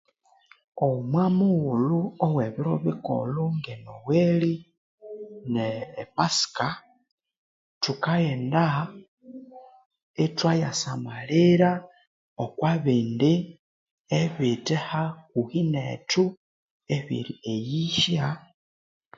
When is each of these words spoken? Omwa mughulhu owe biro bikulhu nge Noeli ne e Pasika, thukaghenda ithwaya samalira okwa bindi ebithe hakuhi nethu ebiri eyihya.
Omwa 0.87 1.23
mughulhu 1.37 1.99
owe 2.25 2.45
biro 2.53 2.73
bikulhu 2.85 3.43
nge 3.57 3.73
Noeli 3.83 4.53
ne 5.53 5.67
e 6.01 6.03
Pasika, 6.15 6.67
thukaghenda 7.81 8.63
ithwaya 10.25 10.71
samalira 10.81 11.71
okwa 12.43 12.71
bindi 12.83 13.33
ebithe 14.19 14.77
hakuhi 14.89 15.61
nethu 15.73 16.23
ebiri 16.95 17.33
eyihya. 17.53 18.27